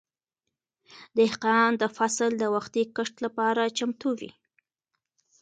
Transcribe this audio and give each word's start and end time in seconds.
دهقان 1.17 1.71
د 1.81 1.83
فصل 1.97 2.31
د 2.37 2.43
وختي 2.55 2.83
کښت 2.95 3.15
لپاره 3.25 3.73
چمتو 3.77 4.09
وي. 4.19 4.31